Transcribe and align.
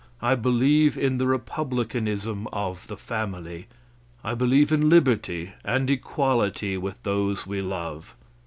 I 0.23 0.33
believe 0.33 0.97
in 0.97 1.19
the 1.19 1.27
republicanism 1.27 2.47
of 2.51 2.87
the 2.87 2.97
family. 2.97 3.67
I 4.23 4.33
believe 4.33 4.71
in 4.71 4.89
liberty 4.89 5.51
and 5.63 5.91
equality 5.91 6.75
with 6.75 7.03
those 7.03 7.45
we 7.45 7.61
love. 7.61 8.15